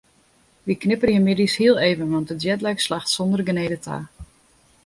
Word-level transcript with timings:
Wy 0.67 0.75
knipperje 0.83 1.19
middeis 1.27 1.55
hiel 1.59 1.77
even 1.87 2.11
want 2.13 2.27
de 2.29 2.35
jetlag 2.43 2.79
slacht 2.85 3.09
sonder 3.15 3.41
genede 3.49 3.77
ta. 3.85 3.97